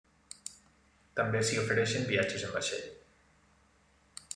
[1.21, 2.89] També s'hi ofereixen viatges en vaixell.